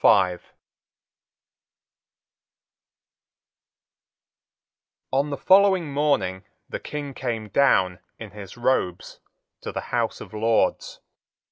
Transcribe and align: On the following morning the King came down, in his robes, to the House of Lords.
On 5.11 5.29
the 5.29 5.37
following 5.37 5.93
morning 5.93 6.43
the 6.67 6.79
King 6.79 7.13
came 7.13 7.49
down, 7.49 7.99
in 8.17 8.31
his 8.31 8.57
robes, 8.57 9.19
to 9.61 9.71
the 9.71 9.79
House 9.93 10.19
of 10.19 10.33
Lords. 10.33 11.01